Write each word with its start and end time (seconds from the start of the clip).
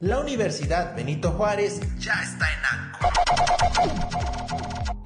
La 0.00 0.20
Universidad 0.20 0.94
Benito 0.94 1.30
Juárez 1.32 1.80
ya 1.98 2.12
está 2.22 2.46
en 2.52 2.58
ANCO. 2.70 3.08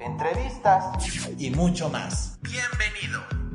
Entrevistas 0.01 0.83
y 1.37 1.49
mucho 1.51 1.89
más. 1.89 2.37
Bienvenido. 2.41 3.50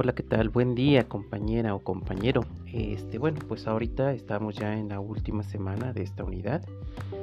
Hola, 0.00 0.14
¿qué 0.14 0.22
tal? 0.22 0.48
Buen 0.48 0.76
día, 0.76 1.08
compañera 1.08 1.74
o 1.74 1.80
compañero. 1.80 2.42
Este, 2.72 3.18
bueno, 3.18 3.40
pues 3.48 3.66
ahorita 3.66 4.12
estamos 4.12 4.54
ya 4.54 4.78
en 4.78 4.90
la 4.90 5.00
última 5.00 5.42
semana 5.42 5.92
de 5.92 6.04
esta 6.04 6.22
unidad. 6.22 6.64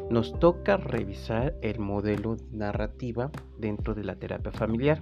Nos 0.09 0.37
toca 0.39 0.75
revisar 0.75 1.55
el 1.61 1.79
modelo 1.79 2.35
narrativa 2.51 3.31
dentro 3.57 3.95
de 3.95 4.03
la 4.03 4.15
terapia 4.15 4.51
familiar. 4.51 5.01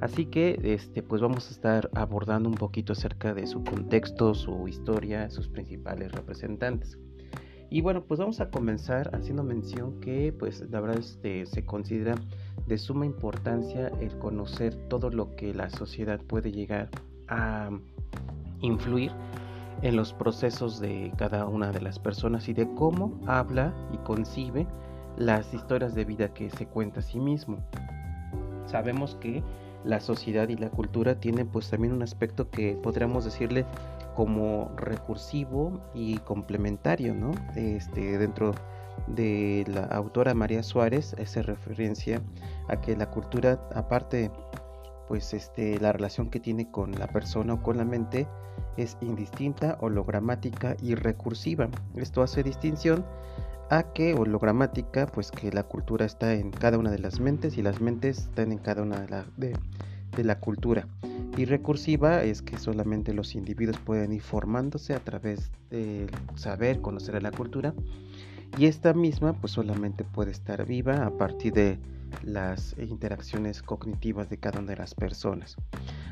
Así 0.00 0.26
que 0.26 0.58
este, 0.64 1.04
pues 1.04 1.22
vamos 1.22 1.46
a 1.46 1.52
estar 1.52 1.88
abordando 1.94 2.48
un 2.48 2.56
poquito 2.56 2.94
acerca 2.94 3.32
de 3.32 3.46
su 3.46 3.62
contexto, 3.62 4.34
su 4.34 4.66
historia, 4.66 5.30
sus 5.30 5.46
principales 5.46 6.10
representantes. 6.10 6.98
Y 7.70 7.80
bueno, 7.80 8.02
pues 8.02 8.18
vamos 8.18 8.40
a 8.40 8.50
comenzar 8.50 9.14
haciendo 9.14 9.44
mención 9.44 10.00
que 10.00 10.32
pues 10.36 10.68
la 10.68 10.80
verdad 10.80 10.98
este, 10.98 11.46
se 11.46 11.64
considera 11.64 12.16
de 12.66 12.78
suma 12.78 13.06
importancia 13.06 13.88
el 14.00 14.16
conocer 14.18 14.74
todo 14.88 15.10
lo 15.10 15.34
que 15.36 15.52
la 15.52 15.70
sociedad 15.70 16.20
puede 16.20 16.50
llegar 16.50 16.88
a 17.28 17.70
influir 18.60 19.12
en 19.82 19.96
los 19.96 20.12
procesos 20.12 20.80
de 20.80 21.12
cada 21.16 21.46
una 21.46 21.70
de 21.72 21.80
las 21.80 21.98
personas 21.98 22.48
y 22.48 22.54
de 22.54 22.72
cómo 22.74 23.20
habla 23.26 23.74
y 23.92 23.98
concibe 23.98 24.66
las 25.16 25.52
historias 25.52 25.94
de 25.94 26.04
vida 26.04 26.32
que 26.32 26.50
se 26.50 26.66
cuenta 26.66 27.00
a 27.00 27.02
sí 27.02 27.20
mismo. 27.20 27.58
Sabemos 28.66 29.16
que 29.20 29.42
la 29.84 30.00
sociedad 30.00 30.48
y 30.48 30.56
la 30.56 30.70
cultura 30.70 31.20
tienen 31.20 31.46
pues 31.48 31.68
también 31.68 31.92
un 31.92 32.02
aspecto 32.02 32.50
que 32.50 32.78
podríamos 32.82 33.24
decirle 33.24 33.66
como 34.14 34.70
recursivo 34.76 35.80
y 35.92 36.16
complementario, 36.18 37.14
¿no? 37.14 37.32
Este, 37.54 38.16
dentro 38.18 38.52
de 38.52 38.58
la 39.66 39.84
autora 39.84 40.34
María 40.34 40.62
Suárez 40.62 41.14
hace 41.14 41.42
referencia 41.42 42.22
a 42.68 42.80
que 42.80 42.96
la 42.96 43.10
cultura, 43.10 43.60
aparte, 43.74 44.30
pues 45.08 45.34
este, 45.34 45.78
la 45.80 45.92
relación 45.92 46.30
que 46.30 46.40
tiene 46.40 46.70
con 46.70 46.92
la 46.92 47.06
persona 47.06 47.54
o 47.54 47.62
con 47.62 47.76
la 47.76 47.84
mente 47.84 48.26
es 48.76 48.96
indistinta, 49.00 49.76
hologramática 49.80 50.76
y 50.82 50.94
recursiva. 50.94 51.68
Esto 51.96 52.22
hace 52.22 52.42
distinción 52.42 53.04
a 53.70 53.82
que 53.92 54.14
hologramática, 54.14 55.06
pues 55.06 55.30
que 55.30 55.50
la 55.52 55.62
cultura 55.64 56.04
está 56.04 56.34
en 56.34 56.50
cada 56.50 56.78
una 56.78 56.90
de 56.90 56.98
las 56.98 57.20
mentes 57.20 57.56
y 57.56 57.62
las 57.62 57.80
mentes 57.80 58.18
están 58.18 58.52
en 58.52 58.58
cada 58.58 58.82
una 58.82 59.00
de 59.00 59.08
la, 59.08 59.24
de, 59.36 59.56
de 60.16 60.24
la 60.24 60.38
cultura. 60.38 60.86
Y 61.36 61.46
recursiva 61.46 62.22
es 62.22 62.42
que 62.42 62.58
solamente 62.58 63.12
los 63.12 63.34
individuos 63.34 63.78
pueden 63.78 64.12
ir 64.12 64.22
formándose 64.22 64.94
a 64.94 65.00
través 65.00 65.50
del 65.70 66.08
saber, 66.36 66.80
conocer 66.80 67.16
a 67.16 67.20
la 67.20 67.32
cultura 67.32 67.74
y 68.56 68.66
esta 68.66 68.94
misma 68.94 69.32
pues 69.32 69.52
solamente 69.52 70.04
puede 70.04 70.30
estar 70.30 70.64
viva 70.64 71.06
a 71.06 71.10
partir 71.10 71.52
de 71.52 71.78
las 72.22 72.76
interacciones 72.78 73.62
cognitivas 73.62 74.30
de 74.30 74.38
cada 74.38 74.60
una 74.60 74.70
de 74.70 74.76
las 74.76 74.94
personas. 74.94 75.56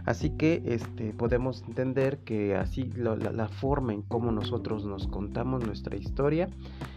Así 0.05 0.31
que 0.31 0.63
este, 0.67 1.13
podemos 1.13 1.63
entender 1.63 2.19
que 2.19 2.57
así 2.57 2.91
la, 2.97 3.49
forma 3.49 3.93
en 3.93 4.03
cómo 4.03 4.33
nosotros 4.33 4.85
nos 4.85 5.07
contamos 5.07 5.65
nuestra 5.65 5.97
historia 5.97 6.49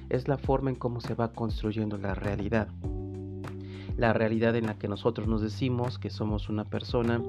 es 0.09 0.27
la 0.27 0.37
forma 0.37 0.71
en 0.71 0.75
cómo 0.75 1.01
se 1.01 1.13
va 1.13 1.31
construyendo 1.31 1.97
la 1.97 2.15
realidad. 2.15 2.67
La 3.97 4.11
realidad 4.11 4.55
en 4.55 4.65
la 4.65 4.77
que 4.77 4.87
nosotros 4.87 5.27
nos 5.27 5.41
decimos 5.41 5.99
que 5.99 6.09
somos 6.09 6.49
una 6.49 6.65
persona 6.65 7.21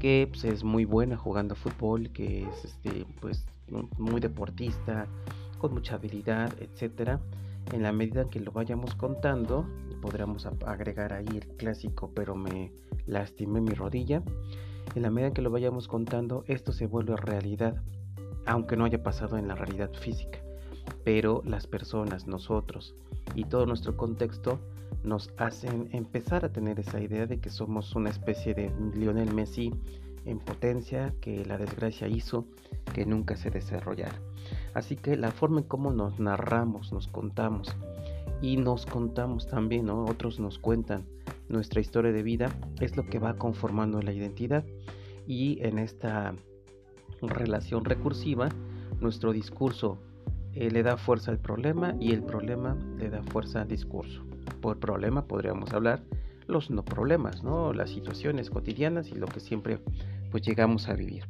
que 0.00 0.26
pues, 0.30 0.44
es 0.44 0.64
muy 0.64 0.84
buena 0.86 1.16
jugando 1.16 1.54
fútbol, 1.54 2.10
que 2.10 2.44
es 2.44 2.64
este, 2.64 3.04
pues, 3.20 3.44
muy 3.98 4.20
deportista, 4.20 5.06
con 5.58 5.74
mucha 5.74 5.96
habilidad, 5.96 6.52
etcétera 6.60 7.20
en 7.72 7.82
la 7.82 7.92
medida 7.92 8.28
que 8.28 8.40
lo 8.40 8.52
vayamos 8.52 8.94
contando, 8.94 9.66
podríamos 10.00 10.46
agregar 10.46 11.12
ahí 11.12 11.26
el 11.30 11.46
clásico, 11.56 12.10
pero 12.14 12.34
me 12.34 12.72
lastimé 13.06 13.60
mi 13.60 13.74
rodilla. 13.74 14.22
En 14.94 15.02
la 15.02 15.10
medida 15.10 15.32
que 15.32 15.42
lo 15.42 15.50
vayamos 15.50 15.88
contando, 15.88 16.44
esto 16.46 16.72
se 16.72 16.86
vuelve 16.86 17.16
realidad, 17.16 17.82
aunque 18.46 18.76
no 18.76 18.84
haya 18.84 19.02
pasado 19.02 19.36
en 19.36 19.48
la 19.48 19.54
realidad 19.54 19.90
física. 19.92 20.40
Pero 21.04 21.42
las 21.44 21.66
personas, 21.66 22.26
nosotros 22.26 22.94
y 23.34 23.44
todo 23.44 23.66
nuestro 23.66 23.96
contexto 23.96 24.58
nos 25.04 25.30
hacen 25.36 25.88
empezar 25.92 26.44
a 26.44 26.52
tener 26.52 26.80
esa 26.80 27.00
idea 27.00 27.26
de 27.26 27.38
que 27.40 27.50
somos 27.50 27.94
una 27.94 28.10
especie 28.10 28.54
de 28.54 28.72
Lionel 28.94 29.32
Messi 29.34 29.72
en 30.24 30.38
potencia 30.38 31.14
que 31.20 31.44
la 31.44 31.56
desgracia 31.56 32.08
hizo 32.08 32.46
que 32.92 33.06
nunca 33.06 33.36
se 33.36 33.50
desarrollara. 33.50 34.20
Así 34.78 34.94
que 34.94 35.16
la 35.16 35.32
forma 35.32 35.58
en 35.58 35.66
cómo 35.66 35.90
nos 35.92 36.20
narramos, 36.20 36.92
nos 36.92 37.08
contamos 37.08 37.74
y 38.40 38.58
nos 38.58 38.86
contamos 38.86 39.48
también, 39.48 39.90
otros 39.90 40.38
nos 40.38 40.60
cuentan 40.60 41.04
nuestra 41.48 41.80
historia 41.80 42.12
de 42.12 42.22
vida, 42.22 42.48
es 42.80 42.96
lo 42.96 43.04
que 43.04 43.18
va 43.18 43.34
conformando 43.34 44.00
la 44.02 44.12
identidad. 44.12 44.64
Y 45.26 45.58
en 45.62 45.80
esta 45.80 46.32
relación 47.20 47.84
recursiva, 47.84 48.50
nuestro 49.00 49.32
discurso 49.32 49.98
eh, 50.54 50.70
le 50.70 50.84
da 50.84 50.96
fuerza 50.96 51.32
al 51.32 51.40
problema 51.40 51.96
y 51.98 52.12
el 52.12 52.22
problema 52.22 52.76
le 52.98 53.10
da 53.10 53.24
fuerza 53.24 53.62
al 53.62 53.68
discurso. 53.68 54.22
Por 54.60 54.78
problema 54.78 55.26
podríamos 55.26 55.72
hablar 55.72 56.04
los 56.46 56.70
no 56.70 56.84
problemas, 56.84 57.42
¿no? 57.42 57.72
las 57.72 57.90
situaciones 57.90 58.48
cotidianas 58.48 59.08
y 59.10 59.16
lo 59.16 59.26
que 59.26 59.40
siempre 59.40 59.80
pues 60.30 60.42
llegamos 60.44 60.88
a 60.88 60.94
vivir. 60.94 61.24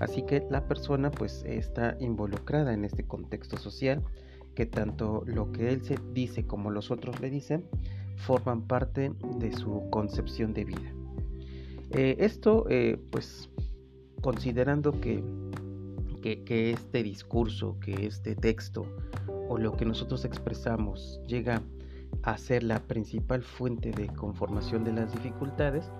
Así 0.00 0.22
que 0.22 0.46
la 0.50 0.66
persona 0.66 1.10
pues 1.10 1.44
está 1.46 1.96
involucrada 2.00 2.72
en 2.72 2.84
este 2.84 3.04
contexto 3.04 3.56
social 3.56 4.02
que 4.54 4.66
tanto 4.66 5.22
lo 5.26 5.52
que 5.52 5.68
él 5.68 5.82
se 5.82 5.98
dice 6.12 6.46
como 6.46 6.70
los 6.70 6.90
otros 6.90 7.20
le 7.20 7.30
dicen 7.30 7.64
forman 8.16 8.62
parte 8.62 9.12
de 9.38 9.52
su 9.52 9.82
concepción 9.90 10.54
de 10.54 10.64
vida. 10.64 10.94
Eh, 11.90 12.16
esto 12.18 12.66
eh, 12.70 12.98
pues 13.10 13.50
considerando 14.20 14.92
que, 15.00 15.22
que, 16.22 16.70
este 16.70 17.02
discurso, 17.02 17.78
que 17.80 18.06
este 18.06 18.34
texto 18.34 18.86
o 19.48 19.58
lo 19.58 19.76
que 19.76 19.84
nosotros 19.84 20.24
expresamos 20.24 21.20
llega 21.26 21.56
a 21.56 21.62
ser 22.38 22.62
la 22.62 22.80
principal 22.80 23.42
fuente 23.42 23.90
de 23.90 24.06
conformación 24.08 24.84
de 24.84 24.92
las 24.92 25.12
dificultades, 25.12 25.90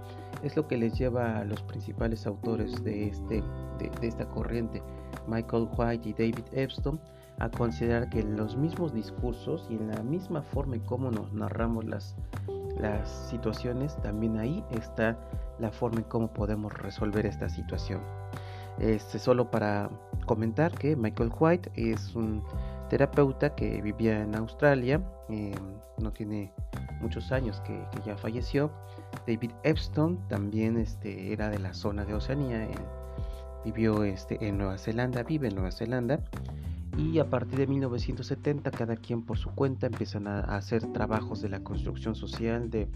es 0.43 0.57
lo 0.57 0.67
que 0.67 0.77
les 0.77 0.99
lleva 0.99 1.39
a 1.39 1.45
los 1.45 1.63
principales 1.63 2.27
autores 2.27 2.83
de, 2.83 3.09
este, 3.09 3.43
de, 3.79 3.91
esta 4.07 4.27
corriente, 4.29 4.83
Michael 5.27 5.69
White 5.77 6.09
y 6.09 6.13
David 6.13 6.45
Epstein, 6.53 6.99
a 7.39 7.51
considerar 7.51 8.09
que 8.11 8.21
en 8.21 8.37
los 8.37 8.57
mismos 8.57 8.95
discursos 8.95 9.67
y 9.69 9.75
en 9.75 9.89
la 9.89 10.03
misma 10.03 10.43
forma 10.43 10.77
en 10.77 10.83
cómo 10.83 11.11
nos 11.11 11.33
narramos 11.33 11.85
las, 11.85 12.17
las 12.79 13.11
situaciones, 13.29 13.97
también 14.03 14.39
ahí 14.39 14.65
está 14.71 15.19
la 15.59 15.71
forma 15.71 15.99
en 15.99 16.05
cómo 16.05 16.33
podemos 16.33 16.73
resolver 16.73 17.27
esta 17.27 17.49
situación. 17.49 18.01
Este, 18.79 19.19
solo 19.19 19.51
para 19.51 19.89
comentar 20.27 20.73
que 20.73 20.97
Michael 20.97 21.31
White 21.39 21.71
es 21.77 22.15
un 22.17 22.43
terapeuta 22.95 23.57
que 23.57 23.83
vivía 23.83 24.23
en 24.23 24.37
Australia, 24.37 25.03
eh, 25.29 25.53
no 26.01 26.13
tiene 26.13 26.53
muchos 27.01 27.33
años 27.33 27.61
que, 27.63 27.77
ya 28.07 28.17
falleció. 28.17 28.71
David 29.27 29.51
Epstein 29.65 30.17
también 30.29 30.77
este, 30.77 31.33
era 31.33 31.51
de 31.51 31.59
la 31.59 31.75
zona 31.75 32.05
de 32.05 32.15
Oceanía, 32.15 32.69
vivió 33.65 34.05
este, 34.05 34.39
en 34.47 34.59
Nueva 34.59 34.79
Zelanda, 34.79 35.25
vive 35.25 35.49
en 35.49 35.57
Nueva 35.57 35.73
Zelanda. 35.73 36.21
Y 36.97 37.19
a 37.19 37.29
partir 37.29 37.59
de 37.59 37.67
1970, 37.67 38.71
cada 38.71 38.95
quien 38.95 39.23
por 39.23 39.39
su 39.39 39.51
cuenta 39.51 39.89
empiezan 39.89 40.29
a, 40.29 40.43
hacer 40.57 40.87
trabajos 40.93 41.43
de 41.43 41.49
la 41.49 41.65
construcción 41.65 42.15
social, 42.15 42.71
de 42.71 42.87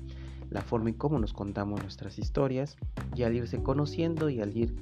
la 0.49 0.61
forma 0.61 0.91
en 0.91 0.95
cómo 0.95 1.19
nos 1.19 1.33
contamos 1.33 1.83
nuestras 1.83 2.21
historias, 2.21 2.77
y 3.17 3.25
al 3.25 3.35
irse 3.35 3.61
conociendo 3.65 4.31
y 4.31 4.41
al 4.43 4.57
ir 4.57 4.77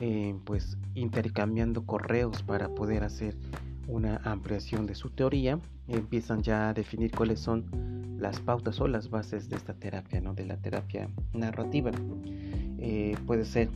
eh, 0.00 0.36
pues 0.44 0.78
intercambiando 0.94 1.84
correos 1.86 2.44
para 2.44 2.68
poder 2.68 3.02
hacer 3.02 3.36
una 3.86 4.16
ampliación 4.24 4.86
de 4.86 4.94
su 4.94 5.10
teoría, 5.10 5.58
empiezan 5.88 6.42
ya 6.42 6.68
a 6.70 6.74
definir 6.74 7.10
cuáles 7.10 7.40
son 7.40 7.64
las 8.18 8.40
pautas 8.40 8.80
o 8.80 8.88
las 8.88 9.10
bases 9.10 9.48
de 9.48 9.56
esta 9.56 9.74
terapia, 9.74 10.20
¿no? 10.20 10.34
de 10.34 10.46
la 10.46 10.56
terapia 10.56 11.08
narrativa. 11.32 11.90
Eh, 12.78 13.16
puede 13.26 13.44
ser 13.44 13.68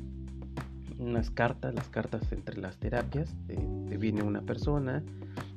unas 0.98 1.30
cartas, 1.30 1.74
las 1.74 1.88
cartas 1.88 2.32
entre 2.32 2.56
las 2.58 2.76
terapias, 2.78 3.34
te 3.46 3.96
viene 3.96 4.22
una 4.22 4.42
persona, 4.42 5.02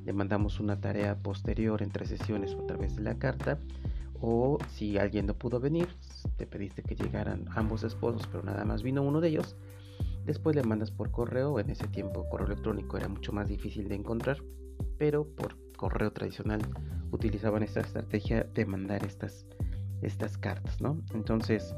le 0.05 0.13
mandamos 0.13 0.59
una 0.59 0.79
tarea 0.79 1.15
posterior 1.15 1.81
entre 1.81 2.05
sesiones 2.05 2.53
o 2.53 2.63
a 2.63 2.67
través 2.67 2.95
de 2.95 3.03
la 3.03 3.15
carta, 3.17 3.57
o 4.19 4.59
si 4.69 4.97
alguien 4.97 5.25
no 5.25 5.33
pudo 5.33 5.59
venir, 5.59 5.87
te 6.37 6.45
pediste 6.45 6.83
que 6.83 6.95
llegaran 6.95 7.45
ambos 7.55 7.83
esposos, 7.83 8.27
pero 8.31 8.43
nada 8.43 8.65
más 8.65 8.83
vino 8.83 9.01
uno 9.01 9.19
de 9.19 9.29
ellos, 9.29 9.55
Después 10.25 10.55
le 10.55 10.63
mandas 10.63 10.91
por 10.91 11.11
correo, 11.11 11.59
en 11.59 11.69
ese 11.69 11.87
tiempo 11.87 12.29
correo 12.29 12.47
electrónico 12.47 12.97
era 12.97 13.07
mucho 13.07 13.31
más 13.31 13.47
difícil 13.47 13.87
de 13.87 13.95
encontrar, 13.95 14.37
pero 14.97 15.25
por 15.25 15.57
correo 15.77 16.11
tradicional 16.11 16.61
utilizaban 17.11 17.63
esta 17.63 17.81
estrategia 17.81 18.43
de 18.53 18.65
mandar 18.65 19.03
estas 19.03 19.45
estas 20.01 20.37
cartas, 20.37 20.81
¿no? 20.81 21.01
Entonces, 21.13 21.75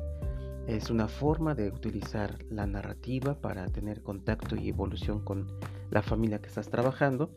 es 0.67 0.89
una 0.89 1.07
forma 1.07 1.55
de 1.55 1.69
utilizar 1.69 2.43
la 2.49 2.65
narrativa 2.65 3.35
para 3.35 3.67
tener 3.67 4.01
contacto 4.01 4.55
y 4.55 4.69
evolución 4.69 5.19
con 5.19 5.47
la 5.91 6.01
familia 6.01 6.39
que 6.39 6.47
estás 6.47 6.69
trabajando. 6.69 7.31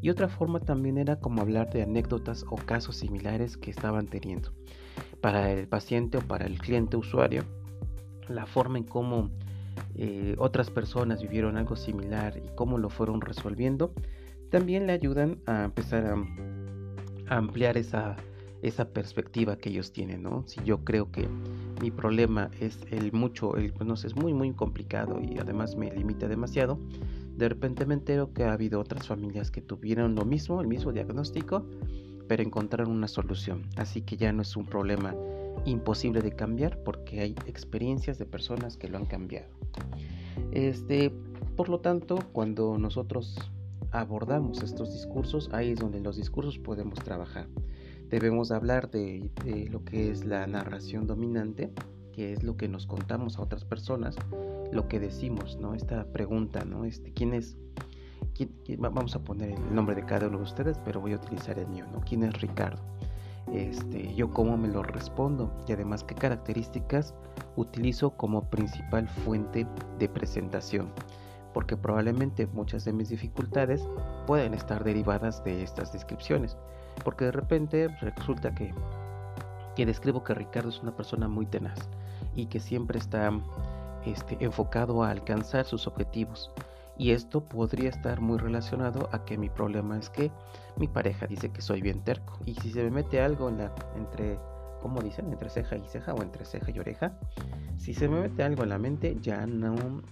Y 0.00 0.10
otra 0.10 0.28
forma 0.28 0.60
también 0.60 0.96
era 0.96 1.16
como 1.16 1.42
hablar 1.42 1.70
de 1.70 1.82
anécdotas 1.82 2.44
o 2.48 2.54
casos 2.54 2.96
similares 2.96 3.56
que 3.56 3.70
estaban 3.70 4.06
teniendo. 4.06 4.52
Para 5.20 5.50
el 5.50 5.66
paciente 5.66 6.18
o 6.18 6.20
para 6.20 6.46
el 6.46 6.58
cliente 6.58 6.96
usuario, 6.96 7.42
la 8.28 8.46
forma 8.46 8.78
en 8.78 8.84
cómo 8.84 9.30
eh, 9.94 10.34
otras 10.38 10.70
personas 10.70 11.22
vivieron 11.22 11.56
algo 11.56 11.76
similar 11.76 12.36
y 12.36 12.54
cómo 12.54 12.78
lo 12.78 12.90
fueron 12.90 13.20
resolviendo, 13.20 13.92
también 14.50 14.86
le 14.86 14.92
ayudan 14.92 15.38
a 15.46 15.64
empezar 15.64 16.06
a, 16.06 17.36
ampliar 17.36 17.76
esa, 17.76 18.16
esa 18.62 18.88
perspectiva 18.88 19.56
que 19.56 19.68
ellos 19.68 19.92
tienen, 19.92 20.22
¿no? 20.22 20.44
Si 20.46 20.62
yo 20.64 20.82
creo 20.82 21.10
que 21.12 21.28
mi 21.82 21.90
problema 21.90 22.50
es 22.58 22.78
el 22.90 23.12
mucho, 23.12 23.56
el, 23.56 23.72
pues 23.72 23.86
no 23.86 23.96
sé, 23.96 24.06
es 24.06 24.16
muy, 24.16 24.32
muy 24.32 24.50
complicado 24.52 25.20
y 25.20 25.38
además 25.38 25.76
me 25.76 25.90
limita 25.90 26.26
demasiado, 26.26 26.78
de 27.36 27.48
repente 27.48 27.86
me 27.86 27.94
entero 27.94 28.32
que 28.32 28.44
ha 28.44 28.52
habido 28.52 28.80
otras 28.80 29.06
familias 29.06 29.50
que 29.50 29.60
tuvieron 29.60 30.14
lo 30.14 30.24
mismo, 30.24 30.60
el 30.60 30.66
mismo 30.66 30.92
diagnóstico, 30.92 31.66
pero 32.26 32.42
encontraron 32.42 32.92
una 32.92 33.08
solución. 33.08 33.62
Así 33.76 34.02
que 34.02 34.16
ya 34.16 34.32
no 34.32 34.42
es 34.42 34.56
un 34.56 34.66
problema 34.66 35.14
imposible 35.64 36.20
de 36.20 36.32
cambiar 36.32 36.82
porque 36.82 37.20
hay 37.20 37.34
experiencias 37.46 38.18
de 38.18 38.26
personas 38.26 38.76
que 38.76 38.88
lo 38.88 38.98
han 38.98 39.06
cambiado. 39.06 39.48
Este, 40.52 41.12
por 41.56 41.68
lo 41.68 41.80
tanto, 41.80 42.18
cuando 42.32 42.78
nosotros 42.78 43.36
abordamos 43.90 44.62
estos 44.62 44.92
discursos, 44.92 45.50
ahí 45.52 45.72
es 45.72 45.78
donde 45.78 46.00
los 46.00 46.16
discursos 46.16 46.58
podemos 46.58 46.98
trabajar. 47.00 47.48
Debemos 48.08 48.50
hablar 48.50 48.90
de, 48.90 49.30
lo 49.70 49.84
que 49.84 50.10
es 50.10 50.24
la 50.24 50.46
narración 50.46 51.06
dominante, 51.06 51.70
que 52.12 52.32
es 52.32 52.42
lo 52.42 52.56
que 52.56 52.68
nos 52.68 52.86
contamos 52.86 53.38
a 53.38 53.42
otras 53.42 53.64
personas, 53.64 54.16
lo 54.72 54.88
que 54.88 54.98
decimos, 54.98 55.58
¿no? 55.60 55.74
Esta 55.74 56.04
pregunta, 56.12 56.64
¿no? 56.64 56.84
Este, 56.84 57.12
¿Quién 57.12 57.34
es? 57.34 57.56
vamos 58.78 59.16
a 59.16 59.24
poner 59.24 59.50
el 59.50 59.74
nombre 59.74 59.96
de 59.96 60.04
cada 60.04 60.28
uno 60.28 60.38
de 60.38 60.44
ustedes, 60.44 60.78
pero 60.84 61.00
voy 61.00 61.12
a 61.12 61.16
utilizar 61.16 61.58
el 61.58 61.66
mío, 61.66 61.86
¿no? 61.92 62.00
¿Quién 62.00 62.22
es 62.22 62.40
Ricardo? 62.40 62.80
Este, 63.52 64.14
yo 64.14 64.30
cómo 64.30 64.56
me 64.56 64.68
lo 64.68 64.82
respondo. 64.82 65.50
Y 65.66 65.72
además 65.72 66.04
qué 66.04 66.14
características 66.14 67.14
utilizo 67.56 68.10
como 68.10 68.48
principal 68.50 69.08
fuente 69.08 69.66
de 69.98 70.08
presentación 70.08 70.90
porque 71.58 71.76
probablemente 71.76 72.46
muchas 72.46 72.84
de 72.84 72.92
mis 72.92 73.08
dificultades 73.08 73.82
pueden 74.26 74.54
estar 74.54 74.84
derivadas 74.84 75.42
de 75.42 75.62
estas 75.62 75.92
descripciones, 75.92 76.56
porque 77.04 77.24
de 77.24 77.32
repente 77.32 77.88
resulta 78.00 78.54
que, 78.54 78.72
que 79.74 79.86
describo 79.86 80.22
que 80.22 80.34
Ricardo 80.34 80.68
es 80.68 80.80
una 80.80 80.94
persona 80.94 81.26
muy 81.26 81.46
tenaz 81.46 81.88
y 82.36 82.46
que 82.46 82.60
siempre 82.60 82.98
está 82.98 83.32
este, 84.04 84.36
enfocado 84.40 85.02
a 85.02 85.10
alcanzar 85.10 85.64
sus 85.64 85.86
objetivos. 85.86 86.50
Y 86.98 87.12
esto 87.12 87.48
podría 87.48 87.88
estar 87.88 88.20
muy 88.20 88.38
relacionado 88.38 89.08
a 89.12 89.24
que 89.24 89.38
mi 89.38 89.48
problema 89.48 89.96
es 89.96 90.10
que 90.10 90.32
mi 90.76 90.88
pareja 90.88 91.26
dice 91.26 91.50
que 91.50 91.62
soy 91.62 91.80
bien 91.80 92.02
terco. 92.02 92.38
Y 92.44 92.54
si 92.54 92.70
se 92.70 92.82
me 92.82 92.90
mete 92.90 93.20
algo 93.20 93.48
en 93.48 93.58
la, 93.58 93.72
entre, 93.96 94.38
¿cómo 94.82 95.00
dicen? 95.00 95.32
Entre 95.32 95.48
ceja 95.48 95.76
y 95.76 95.86
ceja 95.86 96.12
o 96.12 96.22
entre 96.22 96.44
ceja 96.44 96.70
y 96.72 96.78
oreja. 96.78 97.16
Si 97.76 97.94
se 97.94 98.08
me 98.08 98.20
mete 98.20 98.42
algo 98.42 98.64
en 98.64 98.70
la 98.70 98.78
mente, 98.78 99.16
ya 99.20 99.46
no 99.46 100.02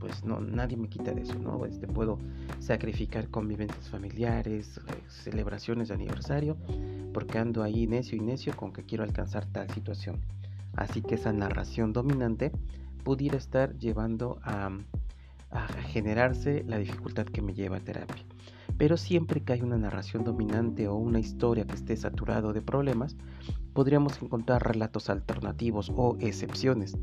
pues 0.00 0.24
no, 0.24 0.40
nadie 0.40 0.76
me 0.76 0.88
quita 0.88 1.12
de 1.12 1.22
eso, 1.22 1.38
¿no? 1.38 1.64
Este, 1.66 1.86
puedo 1.86 2.18
sacrificar 2.58 3.28
convivencias 3.28 3.88
familiares, 3.90 4.78
eh, 4.78 4.94
celebraciones 5.08 5.88
de 5.88 5.94
aniversario, 5.94 6.56
porque 7.12 7.38
ando 7.38 7.62
ahí 7.62 7.86
necio 7.86 8.16
y 8.16 8.20
necio 8.20 8.56
con 8.56 8.72
que 8.72 8.82
quiero 8.84 9.04
alcanzar 9.04 9.44
tal 9.46 9.70
situación. 9.70 10.20
Así 10.74 11.02
que 11.02 11.16
esa 11.16 11.32
narración 11.32 11.92
dominante 11.92 12.50
pudiera 13.04 13.36
estar 13.36 13.76
llevando 13.76 14.40
a, 14.42 14.70
a 15.50 15.66
generarse 15.66 16.64
la 16.66 16.78
dificultad 16.78 17.26
que 17.26 17.42
me 17.42 17.54
lleva 17.54 17.78
a 17.78 17.80
terapia. 17.80 18.24
Pero 18.78 18.96
siempre 18.96 19.42
que 19.42 19.52
hay 19.52 19.62
una 19.62 19.76
narración 19.76 20.24
dominante 20.24 20.88
o 20.88 20.94
una 20.94 21.18
historia 21.20 21.66
que 21.66 21.74
esté 21.74 21.96
saturado 21.96 22.52
de 22.52 22.62
problemas, 22.62 23.16
podríamos 23.74 24.20
encontrar 24.22 24.66
relatos 24.66 25.10
alternativos 25.10 25.92
o 25.94 26.16
excepciones. 26.20 26.96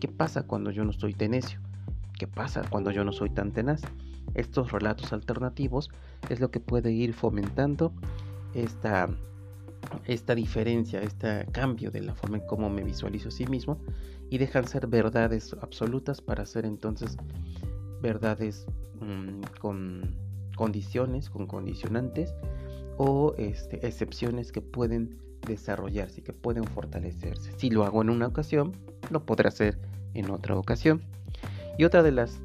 ¿Qué 0.00 0.08
pasa 0.08 0.44
cuando 0.44 0.70
yo 0.70 0.84
no 0.84 0.90
estoy 0.90 1.14
de 1.14 1.28
necio? 1.28 1.60
¿Qué 2.18 2.26
pasa 2.26 2.62
cuando 2.68 2.90
yo 2.90 3.04
no 3.04 3.12
soy 3.12 3.30
tan 3.30 3.52
tenaz? 3.52 3.82
Estos 4.34 4.70
relatos 4.70 5.12
alternativos 5.12 5.90
es 6.28 6.40
lo 6.40 6.50
que 6.50 6.60
puede 6.60 6.92
ir 6.92 7.14
fomentando 7.14 7.92
esta, 8.54 9.08
esta 10.06 10.34
diferencia, 10.34 11.00
este 11.02 11.46
cambio 11.52 11.90
de 11.90 12.02
la 12.02 12.14
forma 12.14 12.38
en 12.38 12.46
cómo 12.46 12.70
me 12.70 12.84
visualizo 12.84 13.28
a 13.28 13.32
sí 13.32 13.46
mismo 13.46 13.78
y 14.30 14.38
dejan 14.38 14.66
ser 14.66 14.86
verdades 14.86 15.54
absolutas 15.60 16.20
para 16.20 16.46
ser 16.46 16.64
entonces 16.64 17.16
verdades 18.04 18.66
mm, 19.00 19.40
con 19.60 20.14
condiciones, 20.56 21.30
con 21.30 21.46
condicionantes 21.46 22.34
o 22.98 23.34
este, 23.38 23.84
excepciones 23.86 24.52
que 24.52 24.60
pueden 24.60 25.18
desarrollarse, 25.46 26.22
que 26.22 26.32
pueden 26.32 26.64
fortalecerse. 26.64 27.50
Si 27.56 27.70
lo 27.70 27.84
hago 27.84 28.02
en 28.02 28.10
una 28.10 28.26
ocasión, 28.26 28.72
lo 29.10 29.24
podré 29.24 29.48
hacer 29.48 29.78
en 30.12 30.30
otra 30.30 30.56
ocasión. 30.56 31.02
Y 31.76 31.84
otra 31.84 32.02
de 32.02 32.12
las 32.12 32.40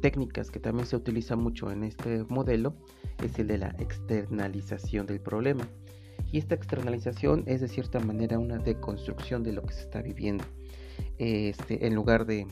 técnicas 0.00 0.50
que 0.50 0.60
también 0.60 0.86
se 0.86 0.96
utiliza 0.96 1.34
mucho 1.34 1.72
en 1.72 1.82
este 1.82 2.24
modelo 2.28 2.74
es 3.24 3.36
el 3.38 3.48
de 3.48 3.58
la 3.58 3.74
externalización 3.78 5.06
del 5.06 5.20
problema. 5.20 5.66
Y 6.30 6.38
esta 6.38 6.54
externalización 6.54 7.42
es 7.46 7.60
de 7.62 7.68
cierta 7.68 7.98
manera 7.98 8.38
una 8.38 8.58
deconstrucción 8.58 9.42
de 9.42 9.52
lo 9.52 9.62
que 9.62 9.74
se 9.74 9.80
está 9.80 10.02
viviendo. 10.02 10.44
Este, 11.18 11.86
en 11.86 11.94
lugar 11.94 12.26
de, 12.26 12.46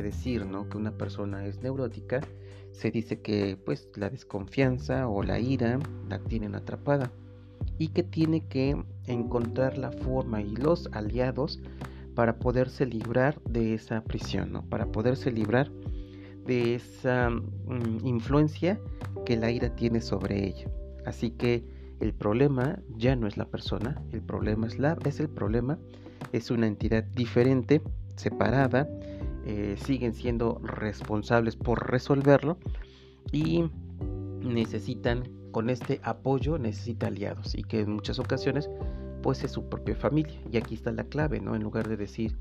decir 0.00 0.46
¿no? 0.46 0.68
que 0.68 0.78
una 0.78 0.92
persona 0.92 1.44
es 1.44 1.60
neurótica, 1.60 2.20
se 2.72 2.90
dice 2.90 3.20
que 3.20 3.58
pues 3.62 3.88
la 3.96 4.08
desconfianza 4.08 5.08
o 5.08 5.22
la 5.22 5.38
ira 5.38 5.78
la 6.08 6.18
tienen 6.20 6.54
atrapada 6.54 7.12
y 7.78 7.88
que 7.88 8.02
tiene 8.02 8.46
que 8.46 8.82
encontrar 9.06 9.76
la 9.76 9.92
forma 9.92 10.40
y 10.40 10.56
los 10.56 10.88
aliados 10.92 11.60
para 12.14 12.38
poderse 12.38 12.86
librar 12.86 13.40
de 13.42 13.74
esa 13.74 14.02
prisión, 14.02 14.52
¿no? 14.52 14.62
para 14.62 14.86
poderse 14.86 15.30
librar 15.30 15.70
de 16.46 16.74
esa 16.74 17.30
mm, 17.30 18.06
influencia 18.06 18.80
que 19.24 19.36
la 19.36 19.50
ira 19.50 19.74
tiene 19.74 20.00
sobre 20.00 20.46
ella. 20.46 20.70
Así 21.04 21.30
que 21.30 21.64
el 22.00 22.12
problema 22.12 22.80
ya 22.96 23.16
no 23.16 23.26
es 23.26 23.36
la 23.36 23.46
persona, 23.46 24.02
el 24.12 24.22
problema 24.22 24.66
es, 24.66 24.78
la, 24.78 24.96
es 25.04 25.20
el 25.20 25.28
problema, 25.28 25.78
es 26.32 26.50
una 26.50 26.66
entidad 26.66 27.04
diferente, 27.04 27.80
separada, 28.16 28.88
eh, 29.46 29.76
siguen 29.84 30.14
siendo 30.14 30.60
responsables 30.62 31.56
por 31.56 31.90
resolverlo 31.90 32.58
y 33.32 33.64
necesitan 34.40 35.22
con 35.52 35.68
este 35.68 36.00
apoyo 36.02 36.58
necesita 36.58 37.08
aliados 37.08 37.54
y 37.54 37.62
que 37.62 37.80
en 37.80 37.92
muchas 37.92 38.18
ocasiones 38.18 38.70
pues 39.22 39.44
es 39.44 39.52
su 39.52 39.68
propia 39.68 39.94
familia. 39.94 40.40
Y 40.50 40.56
aquí 40.56 40.74
está 40.74 40.90
la 40.90 41.04
clave, 41.04 41.40
¿no? 41.40 41.54
En 41.54 41.62
lugar 41.62 41.88
de 41.88 41.96
decir 41.96 42.36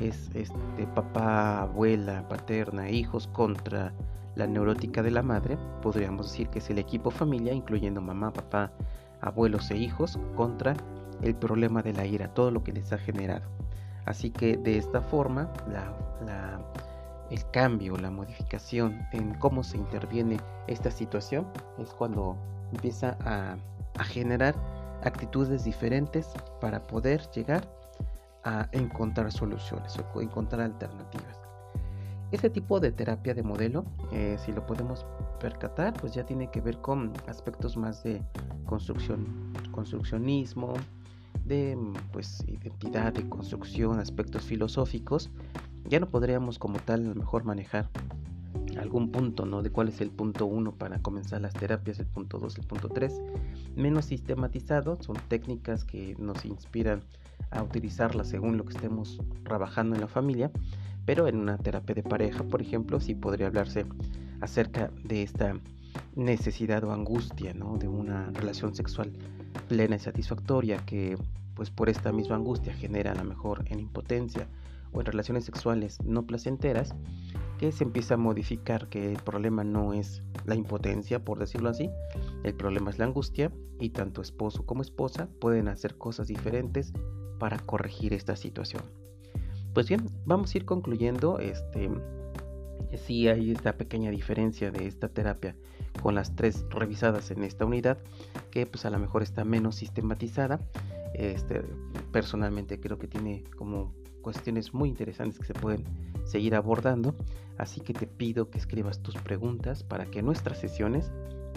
es 0.00 0.30
este 0.34 0.86
papá, 0.94 1.62
abuela, 1.62 2.26
paterna, 2.28 2.90
hijos 2.90 3.26
contra 3.28 3.92
la 4.34 4.46
neurótica 4.46 5.02
de 5.02 5.10
la 5.10 5.22
madre, 5.22 5.56
podríamos 5.82 6.30
decir 6.30 6.48
que 6.48 6.58
es 6.58 6.68
el 6.70 6.78
equipo 6.78 7.10
familia, 7.10 7.54
incluyendo 7.54 8.00
mamá, 8.00 8.32
papá, 8.32 8.72
abuelos 9.20 9.70
e 9.70 9.78
hijos, 9.78 10.18
contra 10.34 10.76
el 11.22 11.34
problema 11.34 11.82
de 11.82 11.94
la 11.94 12.06
ira, 12.06 12.32
todo 12.34 12.50
lo 12.50 12.62
que 12.62 12.72
les 12.72 12.92
ha 12.92 12.98
generado. 12.98 13.48
Así 14.06 14.30
que 14.30 14.56
de 14.56 14.78
esta 14.78 15.02
forma, 15.02 15.50
el 17.30 17.50
cambio, 17.50 17.96
la 17.96 18.10
modificación 18.10 19.06
en 19.12 19.34
cómo 19.34 19.64
se 19.64 19.76
interviene 19.76 20.38
esta 20.68 20.90
situación 20.92 21.46
es 21.78 21.90
cuando 21.90 22.36
empieza 22.72 23.16
a, 23.20 23.56
generar 24.04 24.54
actitudes 25.02 25.64
diferentes 25.64 26.28
para 26.60 26.86
poder 26.86 27.22
llegar 27.30 27.66
a 28.44 28.68
encontrar 28.72 29.32
soluciones 29.32 29.96
o 30.14 30.20
encontrar 30.20 30.60
alternativas. 30.60 31.40
Ese 32.30 32.50
tipo 32.50 32.78
de 32.78 32.92
terapia 32.92 33.32
de 33.32 33.42
modelo, 33.42 33.84
eh, 34.12 34.36
si 34.38 34.52
lo 34.52 34.66
podemos 34.66 35.06
percatar, 35.40 35.94
pues 35.94 36.12
ya 36.12 36.26
tiene 36.26 36.50
que 36.50 36.60
ver 36.60 36.78
con 36.78 37.12
aspectos 37.26 37.76
más 37.76 38.02
de 38.02 38.22
construcción, 38.66 39.52
construccionismo, 39.72 40.74
de 41.44 41.76
pues 42.12 42.44
identidad, 42.46 43.12
de 43.12 43.28
construcción, 43.28 43.98
aspectos 43.98 44.42
filosóficos. 44.42 45.30
Ya 45.88 46.00
no 46.00 46.08
podríamos 46.08 46.58
como 46.58 46.78
tal 46.78 47.04
a 47.04 47.08
lo 47.08 47.14
mejor 47.14 47.44
manejar 47.44 47.88
algún 48.78 49.10
punto, 49.10 49.46
¿no? 49.46 49.62
De 49.62 49.70
cuál 49.70 49.88
es 49.88 50.00
el 50.00 50.10
punto 50.10 50.46
1 50.46 50.72
para 50.72 50.98
comenzar 51.00 51.40
las 51.40 51.54
terapias, 51.54 51.98
el 51.98 52.06
punto 52.06 52.38
2, 52.38 52.58
el 52.58 52.66
punto 52.66 52.88
3. 52.88 53.20
Menos 53.74 54.06
sistematizado, 54.06 54.98
son 55.00 55.16
técnicas 55.28 55.84
que 55.84 56.16
nos 56.18 56.44
inspiran 56.44 57.02
a 57.50 57.62
utilizarlas 57.62 58.28
según 58.28 58.56
lo 58.56 58.64
que 58.64 58.74
estemos 58.74 59.20
trabajando 59.44 59.94
en 59.94 60.00
la 60.00 60.08
familia, 60.08 60.50
pero 61.04 61.28
en 61.28 61.36
una 61.36 61.58
terapia 61.58 61.94
de 61.94 62.02
pareja, 62.02 62.42
por 62.44 62.60
ejemplo, 62.60 63.00
sí 63.00 63.14
podría 63.14 63.46
hablarse 63.46 63.86
acerca 64.40 64.90
de 65.04 65.22
esta 65.22 65.54
necesidad 66.14 66.84
o 66.84 66.92
angustia, 66.92 67.54
¿no? 67.54 67.78
De 67.78 67.88
una 67.88 68.30
relación 68.32 68.74
sexual 68.74 69.12
plena 69.56 69.96
y 69.96 69.98
satisfactoria 69.98 70.78
que 70.78 71.16
pues 71.54 71.70
por 71.70 71.88
esta 71.88 72.12
misma 72.12 72.36
angustia 72.36 72.74
genera 72.74 73.12
a 73.12 73.14
lo 73.14 73.24
mejor 73.24 73.64
en 73.66 73.80
impotencia 73.80 74.46
o 74.92 75.00
en 75.00 75.06
relaciones 75.06 75.44
sexuales 75.44 75.98
no 76.04 76.26
placenteras, 76.26 76.94
que 77.58 77.72
se 77.72 77.84
empieza 77.84 78.14
a 78.14 78.18
modificar 78.18 78.88
que 78.88 79.12
el 79.12 79.18
problema 79.22 79.64
no 79.64 79.94
es 79.94 80.22
la 80.44 80.54
impotencia, 80.54 81.24
por 81.24 81.38
decirlo 81.38 81.70
así, 81.70 81.90
el 82.44 82.54
problema 82.54 82.90
es 82.90 82.98
la 82.98 83.06
angustia 83.06 83.50
y 83.80 83.90
tanto 83.90 84.20
esposo 84.22 84.64
como 84.64 84.82
esposa 84.82 85.28
pueden 85.40 85.68
hacer 85.68 85.96
cosas 85.96 86.28
diferentes 86.28 86.92
para 87.38 87.58
corregir 87.58 88.12
esta 88.12 88.36
situación. 88.36 88.82
Pues 89.74 89.88
bien, 89.88 90.08
vamos 90.24 90.54
a 90.54 90.58
ir 90.58 90.64
concluyendo 90.64 91.38
este 91.38 91.90
sí 92.94 93.28
hay 93.28 93.52
esta 93.52 93.76
pequeña 93.76 94.10
diferencia 94.10 94.70
de 94.70 94.86
esta 94.86 95.08
terapia 95.08 95.56
con 96.02 96.14
las 96.14 96.36
tres 96.36 96.64
revisadas 96.70 97.30
en 97.30 97.42
esta 97.42 97.64
unidad 97.64 97.98
que 98.50 98.66
pues 98.66 98.84
a 98.84 98.90
lo 98.90 98.98
mejor 98.98 99.22
está 99.22 99.44
menos 99.44 99.76
sistematizada. 99.76 100.60
Este, 101.14 101.62
personalmente 102.12 102.78
creo 102.78 102.98
que 102.98 103.08
tiene 103.08 103.44
como 103.56 103.94
cuestiones 104.22 104.74
muy 104.74 104.88
interesantes 104.88 105.38
que 105.38 105.46
se 105.46 105.54
pueden 105.54 105.84
seguir 106.24 106.54
abordando. 106.54 107.14
Así 107.58 107.80
que 107.80 107.94
te 107.94 108.06
pido 108.06 108.50
que 108.50 108.58
escribas 108.58 109.00
tus 109.00 109.16
preguntas 109.16 109.82
para 109.82 110.06
que 110.06 110.22
nuestras 110.22 110.58
sesiones 110.58 111.10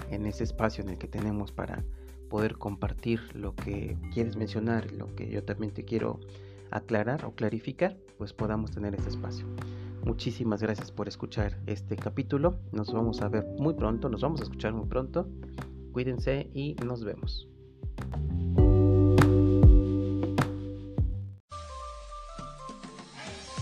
en 0.09 0.25
ese 0.25 0.43
espacio 0.43 0.83
en 0.83 0.91
el 0.91 0.97
que 0.97 1.07
tenemos 1.07 1.51
para 1.51 1.83
poder 2.29 2.57
compartir 2.57 3.21
lo 3.35 3.55
que 3.55 3.97
quieres 4.13 4.37
mencionar 4.37 4.91
lo 4.91 5.13
que 5.15 5.29
yo 5.29 5.43
también 5.43 5.73
te 5.73 5.83
quiero 5.83 6.19
aclarar 6.69 7.25
o 7.25 7.31
clarificar 7.31 7.97
pues 8.17 8.33
podamos 8.33 8.71
tener 8.71 8.93
ese 8.93 9.09
espacio 9.09 9.47
Muchísimas 10.03 10.61
gracias 10.61 10.91
por 10.91 11.07
escuchar 11.07 11.59
este 11.67 11.95
capítulo. 11.95 12.59
Nos 12.71 12.91
vamos 12.91 13.21
a 13.21 13.29
ver 13.29 13.45
muy 13.57 13.73
pronto, 13.73 14.09
nos 14.09 14.21
vamos 14.21 14.41
a 14.41 14.43
escuchar 14.43 14.73
muy 14.73 14.87
pronto. 14.87 15.29
Cuídense 15.91 16.49
y 16.53 16.75
nos 16.85 17.03
vemos. 17.03 17.47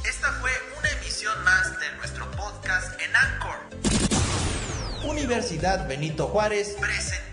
Esta 0.06 0.28
fue 0.40 0.52
una 0.80 0.90
emisión 1.02 1.34
más 1.44 1.80
de 1.80 1.98
nuestro 1.98 2.26
podcast 2.32 3.00
en 3.02 3.16
Anchor. 3.16 3.58
Universidad 5.10 5.88
Benito 5.88 6.28
Juárez 6.28 6.76
presenta 6.80 7.27